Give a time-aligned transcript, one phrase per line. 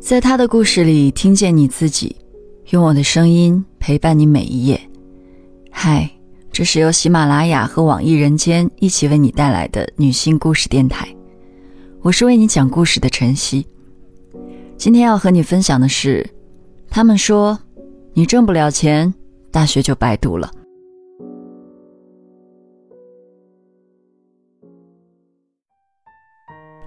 [0.00, 2.16] 在他的故事里听见你自己，
[2.70, 4.80] 用我的声音陪伴你每一页。
[5.70, 6.10] 嗨，
[6.50, 11.06] 这是由喜马拉雅和网易人间一起为你带来的女性故事电台，
[12.00, 13.64] 我是为你讲故事的晨曦。
[14.78, 16.28] 今天要和你分享的是，
[16.88, 17.56] 他们说
[18.14, 19.12] 你挣不了钱，
[19.52, 20.50] 大学就白读了。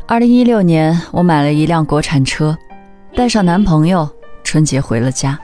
[0.07, 2.57] 二零一六年，我买了一辆国产车。
[3.15, 4.09] 带上男朋友，
[4.43, 5.39] 春节回了家。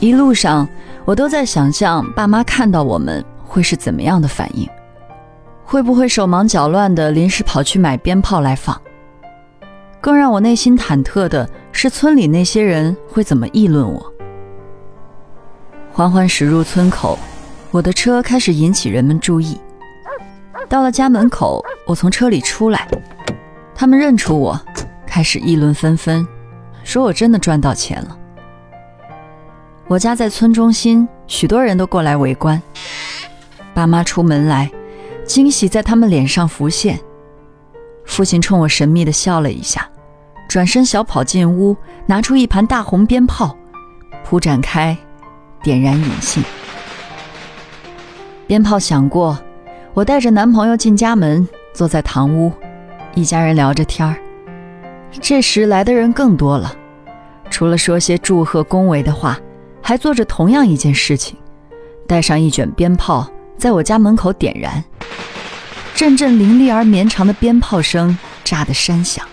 [0.00, 0.68] 一路上，
[1.04, 4.68] 我都在想象爸妈看到我们会是怎么样的反应，
[5.64, 8.78] 会不会手忙脚乱的临时跑去买鞭炮来放？
[10.00, 14.12] 更让我内心忐忑的是，村里那些人会怎么议论我？
[15.92, 17.16] 缓缓驶入村口，
[17.70, 19.60] 我的车开始引起人们注意。
[20.68, 22.88] 到了家门口，我从车里出来，
[23.72, 24.60] 他们认出我。
[25.14, 26.26] 开始议论纷纷，
[26.82, 28.18] 说我真的赚到钱了。
[29.86, 32.60] 我家在村中心，许多人都过来围观。
[33.72, 34.68] 爸妈出门来，
[35.24, 36.98] 惊喜在他们脸上浮现。
[38.04, 39.88] 父亲冲我神秘地笑了一下，
[40.48, 43.56] 转身小跑进屋，拿出一盘大红鞭炮，
[44.24, 44.98] 铺展开，
[45.62, 46.42] 点燃引信。
[48.48, 49.38] 鞭炮响过，
[49.92, 52.52] 我带着男朋友进家门，坐在堂屋，
[53.14, 54.16] 一家人聊着天儿。
[55.20, 56.74] 这时来的人更多了，
[57.50, 59.38] 除了说些祝贺恭维的话，
[59.80, 61.38] 还做着同样一件事情，
[62.06, 64.82] 带上一卷鞭炮，在我家门口点燃。
[65.94, 69.24] 阵阵凌厉而绵长的鞭炮声炸得山响，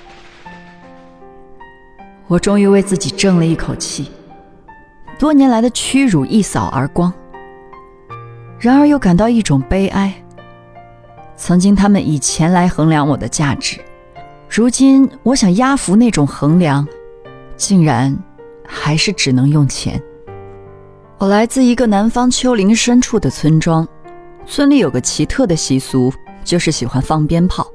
[2.27, 4.11] 我终于为自己争了一口气，
[5.17, 7.11] 多年来的屈辱一扫而光。
[8.59, 10.13] 然而又感到一种悲哀，
[11.35, 13.81] 曾经他们以钱来衡量我的价值。
[14.53, 16.85] 如今，我想压服那种衡量，
[17.55, 18.13] 竟然
[18.67, 19.97] 还是只能用钱。
[21.19, 23.87] 我来自一个南方丘陵深处的村庄，
[24.45, 26.13] 村里有个奇特的习俗，
[26.43, 27.65] 就是喜欢放鞭炮。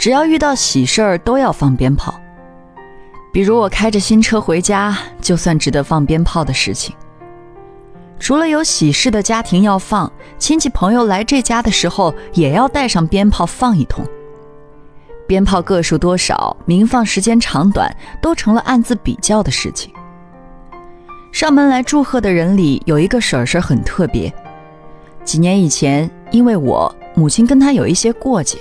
[0.00, 2.12] 只要遇到喜事儿，都要放鞭炮。
[3.32, 6.92] 比如我开着新车回家，就算值得放鞭炮的事情。
[8.18, 14.04] 除了有喜事的家庭要放，亲戚朋友来这家的时候，也要带上鞭炮放一通。
[15.28, 19.92] 鞭炮个数多少，鸣放时间长短，都成了暗自比较的事情。
[21.30, 24.32] 上门来祝贺的人里，有一个婶婶很特别。
[25.22, 28.58] 几年以前，因为我母亲跟她有一些过节，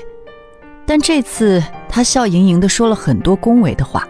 [0.85, 4.05] 但这次她笑盈盈地说了很多恭维的话。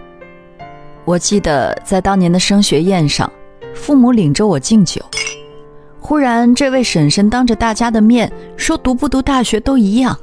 [1.06, 3.32] 我记得在当年的升学宴上，
[3.76, 5.00] 父母领着我敬酒，
[6.00, 10.18] 忽然这位婶婶当着大家的面说：“读不读大学都一样。”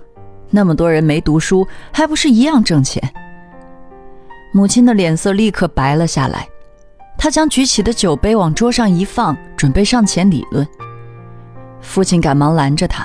[0.54, 3.02] 那么多人没读书，还不是一样挣钱？
[4.52, 6.48] 母亲的脸色立刻白了下来，
[7.18, 10.64] 她将举起的酒杯往桌上一放，准备上前理论。
[11.80, 13.04] 父亲赶忙拦着她，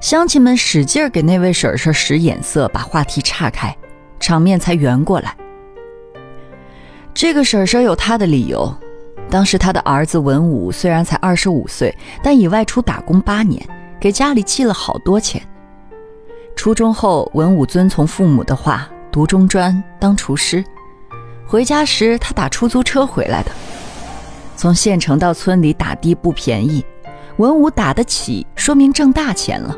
[0.00, 3.72] 乡亲们使劲给那位婶婶使眼色，把话题岔开，
[4.18, 5.32] 场面才圆过来。
[7.14, 8.76] 这个婶婶有她的理由，
[9.30, 13.64] 当时她的儿子文武虽然才二十五岁，但已外出打工八年，
[14.00, 15.40] 给家里寄了好多钱。
[16.64, 20.64] 初中后，文武遵从父母的话，读中专，当厨师。
[21.46, 23.50] 回家时，他打出租车回来的。
[24.56, 26.82] 从县城到村里打的不便宜，
[27.36, 29.76] 文武打得起，说明挣大钱了。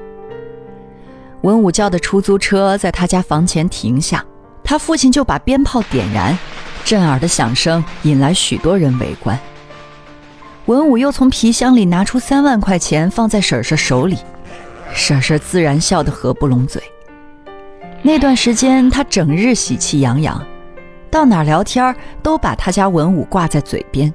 [1.41, 4.25] 文武叫的出租车在他家房前停下，
[4.63, 6.39] 他父亲就把鞭炮点燃，
[6.85, 9.37] 震耳的响声引来许多人围观。
[10.67, 14.17] 文武又从皮箱里拿出三万块钱，放在婶婶手里。
[14.97, 16.83] 婶婶自然笑得合不拢嘴。
[18.03, 20.45] 那段时间，她整日喜气洋洋，
[21.11, 24.13] 到哪聊天都把他家文武挂在嘴边。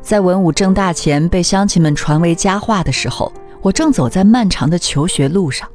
[0.00, 5.70] 在文武挣大钱被乡亲们传为佳话的时候，我正走在漫长的求学路上。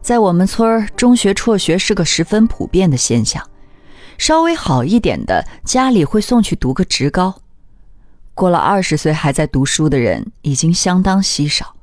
[0.00, 3.42] 在我们村儿，中学辍学是个十分普遍的现象，
[4.18, 7.34] 稍微好一点的家里会送去读个职高。
[8.34, 11.74] 过了二十岁还在读书的人，已经相当稀少。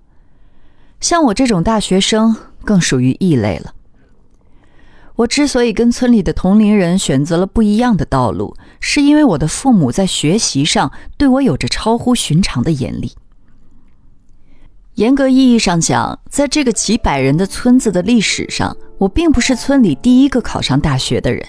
[1.01, 3.73] 像我这种大学生更属于异类了。
[5.17, 13.11] 我之所以跟村里的同龄人选择了不一样的道路，是因为我的父母在学习上对我有着超乎寻常的严厉。
[14.95, 21.43] 严格意义上讲，在这个几百人的村子的历史上，我并不是村里第一个考上大学的人，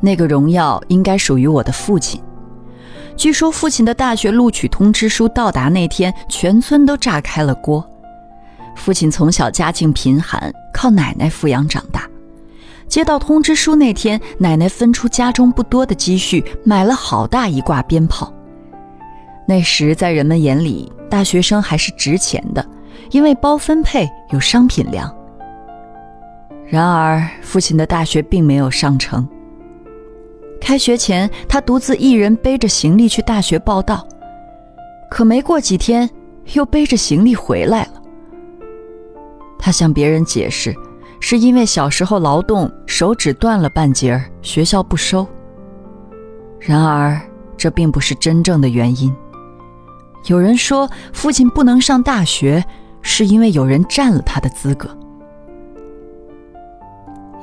[0.00, 2.20] 那个荣耀应该属于我的父亲。
[3.16, 7.84] 据说父亲的大学录取通知书到达那天，全村都炸开了锅。
[8.78, 12.08] 父亲从小家境贫寒，靠奶奶抚养长大。
[12.86, 18.32] 接到通知书那天，奶奶分出家中不多的积蓄，买了好大一挂鞭炮。
[19.46, 22.64] 那时在人们眼里，大学生还是值钱的，
[23.10, 25.14] 因为包分配有商品粮。
[26.66, 29.28] 然而，父亲的大学并没有上成。
[30.60, 34.06] 开学前，他独自一人背着行李去大学报到，
[35.10, 36.08] 可没过几天，
[36.54, 37.97] 又背着行李回来了。
[39.58, 40.74] 他向别人解释，
[41.20, 45.26] 是因为小时候劳动手指断了半截儿，学校不收。
[46.60, 47.20] 然而，
[47.56, 49.14] 这并不是真正的原因。
[50.26, 52.64] 有人说，父亲不能上大学，
[53.02, 54.88] 是因为有人占了他的资格。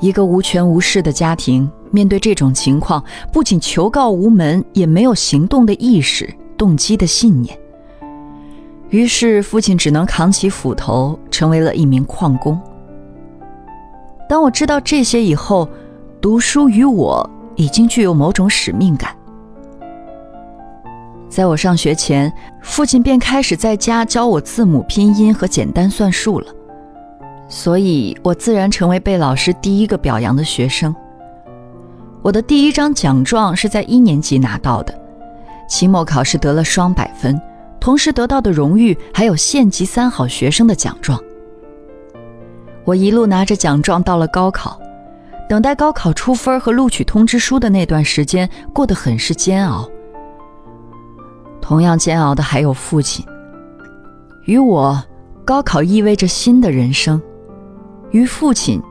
[0.01, 7.57] 一个无权无势的家庭，面对这种情况，不仅求告无门，也没有行动的意识、动机的信念。
[8.95, 12.57] 于是，父亲只能扛起斧头，成为了一名矿工。
[14.30, 15.68] 当我知道这些以后，
[16.21, 19.13] 读书与我已经具有某种使命感。
[21.27, 22.31] 在我上学前，
[22.62, 26.48] 父亲便开始在家教我字母拼音和简单算术了，
[27.50, 30.95] 所以我自然成为被老师第一个表扬的学生。
[32.21, 34.98] 我的第一张奖状是在一年级拿到的，
[35.68, 37.38] 期末考试得了双百分。
[37.85, 41.21] 同时得到的荣誉还有县级三好学生的奖状。
[42.83, 44.81] 我一路拿着奖状到了高考，
[45.47, 49.87] 等待高考出分和录取通知书的那段时间过得很是煎熬。
[51.61, 53.23] 同样煎熬的还有父亲。
[54.45, 54.99] 于我，
[55.45, 57.21] 高考意味着新的人生；
[58.09, 58.81] 于父亲，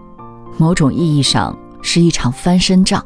[0.56, 3.05] 某种意义上是一场翻身仗。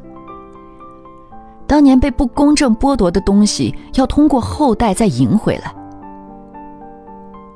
[1.66, 5.74] 当年被不公正剥夺的东西，要通过后代再赢回来。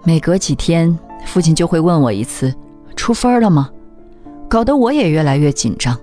[0.05, 2.53] 每隔几天，父亲就会问我一次
[2.97, 3.71] ：“出分了吗？”
[4.51, 5.99] 搞得我也越来越紧张。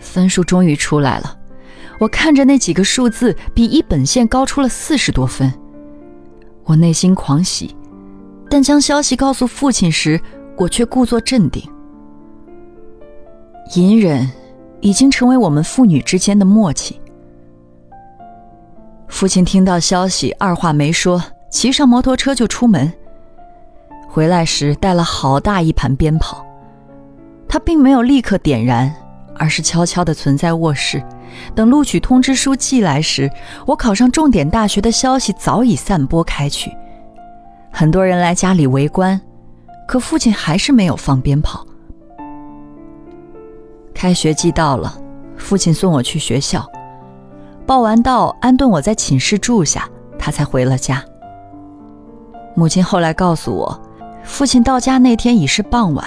[0.00, 1.38] 分数终于出来了，
[1.98, 5.52] 我看着那几个数字，比一本线高出了四十多分，
[6.64, 7.74] 我内心狂喜。
[8.48, 10.20] 但将消息告诉父亲时，
[10.56, 11.62] 我却故作镇定。
[13.76, 14.28] 隐忍
[14.80, 17.00] 已经成为我们父女之间的默契。
[19.08, 21.22] 父亲听到消息，二话没说。
[21.50, 22.92] 骑上摩托车就出门。
[24.08, 26.44] 回来时带了好大一盘鞭炮，
[27.48, 28.92] 他并没有立刻点燃，
[29.36, 31.02] 而是悄悄地存在卧室。
[31.54, 33.30] 等录取通知书寄来时，
[33.66, 36.76] 我考上重点大学的消息早已散播开去。
[37.70, 39.20] 很多人来家里围观，
[39.86, 41.64] 可父亲还是没有放鞭炮。
[43.94, 44.92] 开学季到了，
[45.36, 46.66] 父亲送我去学校，
[47.64, 49.88] 报完到安顿我在寝室住下，
[50.18, 51.00] 他才回了家。
[52.60, 53.80] 母亲后来告诉我，
[54.22, 56.04] 父亲到家那天已是傍晚，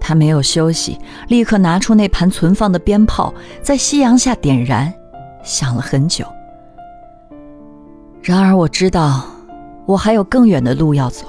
[0.00, 0.98] 他没有休息，
[1.28, 3.32] 立刻拿出那盘存放的鞭炮，
[3.62, 4.92] 在夕阳下点燃，
[5.44, 6.26] 响了很久。
[8.20, 9.24] 然而我知道，
[9.86, 11.24] 我还有更远的路要走。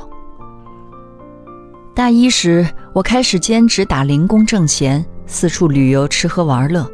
[1.94, 6.90] 大一时，我开始兼职打零工挣钱，四处旅游、吃喝玩乐，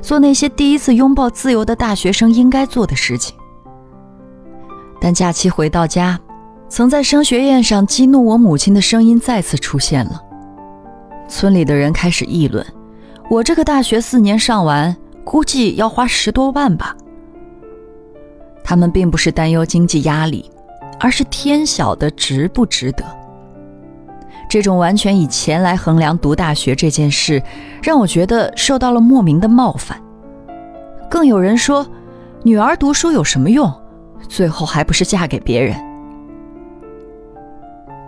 [0.00, 3.34] 做那些第一次拥抱自由的大学生应该做的事情。
[5.00, 6.16] 但假期回到家。
[6.70, 10.22] 曾在升学宴上激怒我母亲的声音再次出现了。
[11.28, 12.64] 村里的人开始议论，
[13.28, 16.96] 我这个大学四年上完，估计要花十多万吧。
[18.62, 20.48] 他们并不是担忧经济压力，
[21.00, 23.04] 而是天晓得值不值得。
[24.48, 27.42] 这种完全以钱来衡量读大学这件事，
[27.82, 30.00] 让我觉得受到了莫名的冒犯。
[31.10, 31.84] 更有人说，
[32.44, 33.72] 女儿读书有什么用？
[34.28, 35.89] 最后还不是嫁给别人。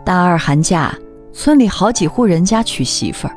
[0.05, 0.93] 大二寒假，
[1.33, 3.37] 村里好几户人家娶媳妇儿。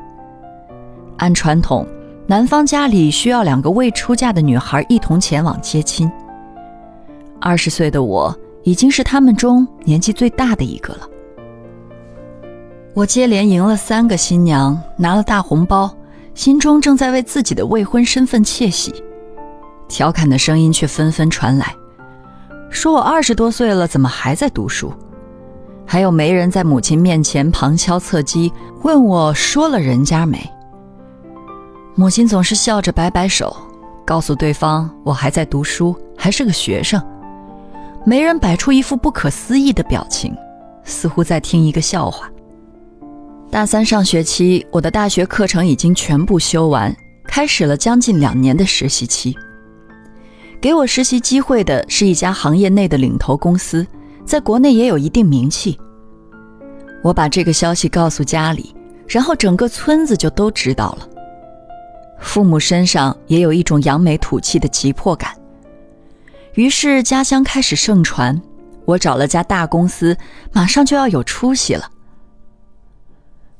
[1.18, 1.86] 按传统，
[2.26, 6.10] 男方家里需要两个未出嫁的女孩一同前往接亲。
[7.40, 11.08] 二十岁的我，已经是他们中年纪最大的一个了。
[12.94, 15.94] 我接连迎了三个新娘，拿了大红包，
[16.34, 18.92] 心中正在为自己的未婚身份窃喜。
[19.86, 21.72] 调侃的声音却纷纷传来，
[22.70, 24.92] 说我二十多岁了，怎么还在读书？
[25.86, 28.52] 还有媒人在母亲面前旁敲侧击，
[28.82, 30.38] 问我说了人家没？
[31.94, 33.56] 母亲总是笑着摆摆手，
[34.04, 37.00] 告诉对方我还在读书，还是个学生。
[38.04, 40.36] 媒人摆出一副不可思议的表情，
[40.82, 42.28] 似乎在听一个笑话。
[43.48, 46.94] 大三上学期，我的大学课程已经全部修完，
[47.28, 49.36] 开始了将近两年的实习期。
[50.60, 53.86] 给我实习机会的是一家行业内的领头公司。
[54.26, 55.78] 在国内也有一定名气。
[57.02, 58.74] 我把这个消息告诉家里，
[59.06, 61.08] 然后整个村子就都知道了。
[62.18, 65.30] 父母身上也有一种扬眉吐气的急迫感，
[66.54, 68.40] 于是家乡开始盛传，
[68.84, 70.16] 我找了家大公司，
[70.52, 71.88] 马上就要有出息了。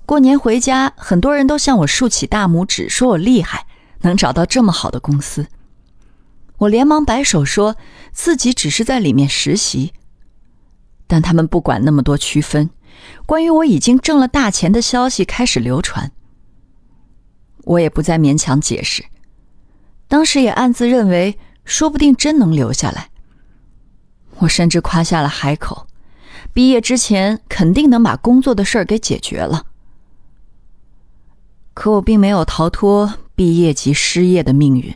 [0.05, 3.67] 过年回家，很多人都向我竖起大拇指，说我厉害，
[4.01, 5.47] 能找到这么好的公司。
[6.59, 7.77] 我连忙摆手，说
[8.13, 9.93] 自己只是在里面实习。
[11.07, 12.71] 但他们不管那么多区分，
[13.27, 16.11] 关于我已经挣了大钱的消息开始流传。
[17.65, 19.05] 我也不再勉强解释，
[20.09, 23.11] 当时也暗自认为，说不定真能留下来。
[24.39, 25.87] 我甚至夸下了海口，
[26.53, 29.65] 毕业之前肯定能把工作的事儿给解决了。
[31.75, 34.95] 可我并没有逃脱毕业即失业的命运。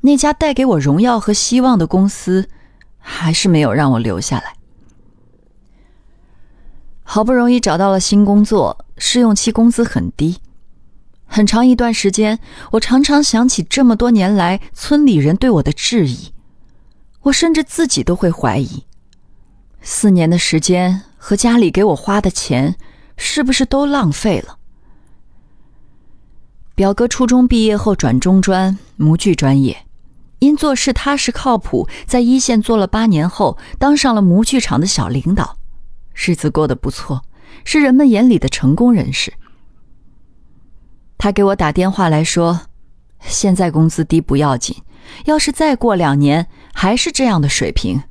[0.00, 2.48] 那家带给我荣耀和希望的公司，
[2.98, 4.54] 还是没有让我留下来。
[7.14, 10.38] 好不容易找到了新工作，试用期工资很低。
[11.26, 12.38] 很长一段时间，
[12.70, 16.32] 我常常想起这么多年来村里人对我的质疑，
[17.24, 18.84] 我甚至自己都会怀疑：
[19.82, 22.76] 四年的时间和家里给我花的钱，
[23.18, 24.56] 是不是都浪费了？
[26.74, 29.84] 表哥初中毕业后转中专模具专业。
[30.38, 35.58] 因做事踏实靠谱，在一线做了八年后，当上了模具厂的小领导，
[36.14, 37.22] 日子过得不错，
[37.64, 39.32] 是人们眼里的成功人士。
[41.18, 42.62] 他给我打电话来说
[43.22, 44.76] ：“现在工资低不要紧，
[45.26, 48.02] 要是再过两年还是这样的水平，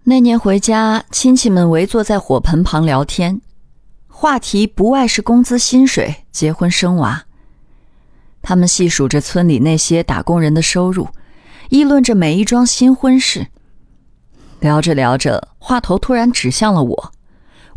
[0.04, 3.42] 那年回家，亲戚们围坐在火盆旁聊天，
[4.06, 7.26] 话题不外是工资、薪水、结婚、生娃。
[8.40, 11.08] 他们细数着村里那些打工人的收入，
[11.68, 13.48] 议论着每一桩新婚事。
[14.60, 17.12] 聊着聊着，话头突然指向了我，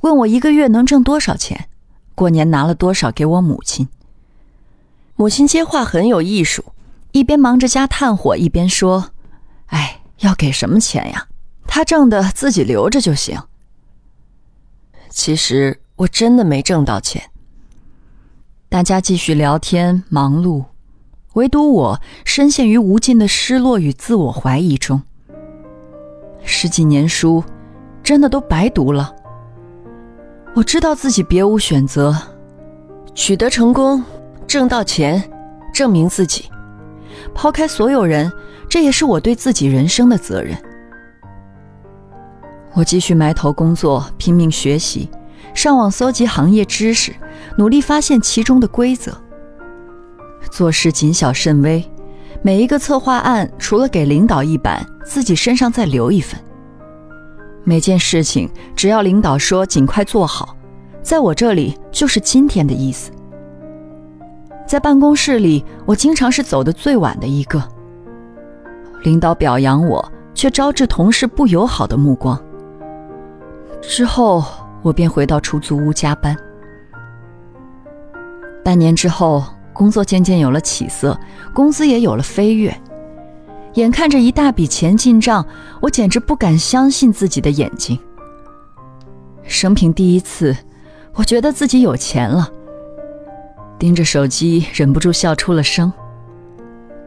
[0.01, 1.69] 问我一个月能挣多少钱，
[2.15, 3.87] 过年拿了多少给我母亲。
[5.15, 6.65] 母亲接话很有艺术，
[7.11, 9.11] 一边忙着加炭火，一边说
[9.67, 11.27] ：“哎，要给什么钱呀？
[11.67, 13.39] 他挣的自己留着就行。”
[15.09, 17.29] 其实我真的没挣到钱。
[18.69, 20.65] 大家继续聊天忙碌，
[21.33, 25.03] 唯独我深陷于无尽的失落与自我怀疑中。
[26.43, 27.43] 十几年书，
[28.03, 29.13] 真的都白读了。
[30.53, 32.15] 我知道自己别无选择，
[33.13, 34.03] 取得成功，
[34.45, 35.23] 挣到钱，
[35.73, 36.49] 证明自己。
[37.33, 38.31] 抛开所有人，
[38.67, 40.57] 这也是我对自己人生的责任。
[42.73, 45.09] 我继续埋头工作，拼命学习。
[45.53, 47.13] 上网搜集行业知识，
[47.57, 49.11] 努力发现其中的规则。
[50.49, 51.83] 做事谨小慎微，
[52.41, 56.39] 每一个策划案除了给领导一版，自己身上再留一份。
[57.63, 60.55] 每件事情只要领导说尽快做好，
[61.01, 63.11] 在我这里就是今天的意思。
[64.67, 67.61] 在办公室里，我经常是走的最晚的一个。
[69.03, 72.41] 领导表扬我，却招致同事不友好的目光。
[73.81, 74.43] 之后。
[74.83, 76.35] 我便回到出租屋加班。
[78.65, 79.43] 半年之后，
[79.81, 81.19] 工作渐渐有了起色，
[81.55, 82.71] 工资也有了飞跃。
[83.73, 85.43] 眼看着一大笔钱进账，
[85.81, 87.97] 我简直不敢相信自己的眼睛。
[89.41, 90.55] 生平第一次，
[91.15, 92.47] 我觉得自己有钱了。
[93.79, 95.91] 盯着手机，忍不住笑出了声。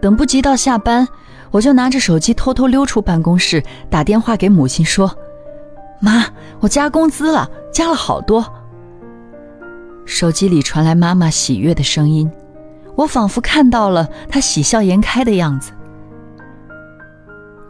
[0.02, 1.06] 等不及到下班，
[1.52, 5.16] 我就拿着手机偷偷溜出办公室，打电话给母亲说。
[6.00, 6.26] 妈，
[6.58, 8.44] 我加工资了，加了好多。
[10.04, 12.28] 手机里传来妈妈喜悦的声音，
[12.96, 15.72] 我仿佛看到了他喜笑颜开的样子。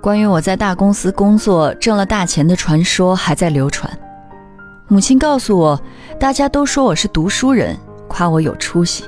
[0.01, 3.91] 关于我在大公司工作挣了大钱的传说还在流传。
[4.89, 5.81] 母亲告诉我，
[6.21, 7.77] 大家都说我是读书人，
[8.07, 9.05] 夸我有出息，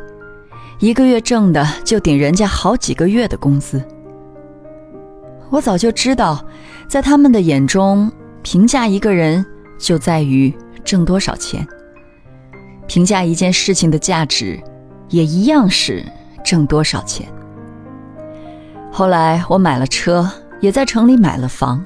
[0.79, 3.83] 一个月挣的就顶人家好几个月的工资。
[5.51, 6.45] 我早就知道，
[6.89, 8.11] 在他们的眼中。
[8.43, 9.45] 评价一个人
[9.77, 10.55] 就在于
[10.85, 11.67] 挣多少钱，
[12.87, 14.63] 评价一件事情的价值，
[15.09, 16.05] 也一样是
[16.45, 17.27] 挣多少钱。
[18.93, 21.85] 后来我买了车，也在城里买了房，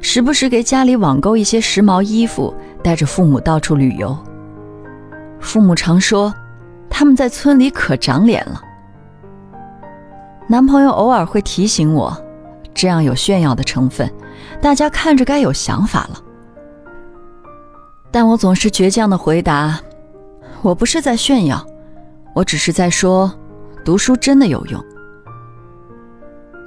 [0.00, 4.16] 时不时给家里网购一些时髦衣服，带着父母到处旅游。
[5.38, 6.34] 父母常说，
[6.88, 8.62] 他们在村里可长脸了。
[10.48, 12.16] 男朋友偶尔会提醒我，
[12.72, 14.10] 这样有炫耀的成分。
[14.62, 16.22] 大家看着该有想法了，
[18.10, 19.78] 但我总是倔强的回答
[20.62, 21.66] ：“我不是在炫耀，
[22.36, 23.32] 我只是在说，
[23.82, 24.84] 读书真的有用。”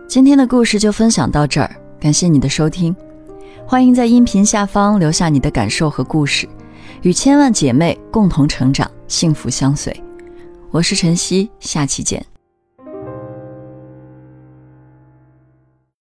[0.09, 2.95] 今天的故事就分享到这儿，感谢你的收听，
[3.67, 6.49] 欢迎在音频下方留下你的感受和故事，
[7.03, 9.95] 与千万姐妹共同成长，幸福相随。
[10.71, 12.38] 我是晨曦，下期见。